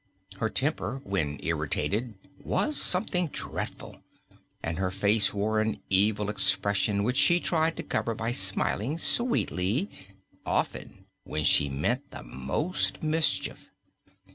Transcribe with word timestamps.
Her 0.39 0.49
temper, 0.49 0.99
when 1.03 1.39
irritated, 1.43 2.15
was 2.43 2.75
something 2.81 3.27
dreadful, 3.27 3.97
and 4.63 4.79
her 4.79 4.89
face 4.89 5.31
wore 5.31 5.61
an 5.61 5.79
evil 5.91 6.27
expression 6.27 7.03
which 7.03 7.17
she 7.17 7.39
tried 7.39 7.77
to 7.77 7.83
cover 7.83 8.15
by 8.15 8.31
smiling 8.31 8.97
sweetly 8.97 9.91
often 10.43 11.05
when 11.23 11.43
she 11.43 11.69
meant 11.69 12.09
the 12.09 12.23
most 12.23 13.03
mischief. 13.03 13.69